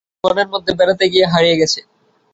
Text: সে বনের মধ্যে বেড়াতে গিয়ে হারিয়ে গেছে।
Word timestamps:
সে 0.11 0.23
বনের 0.23 0.47
মধ্যে 0.53 0.71
বেড়াতে 0.79 1.05
গিয়ে 1.13 1.25
হারিয়ে 1.33 1.59
গেছে। 1.61 1.79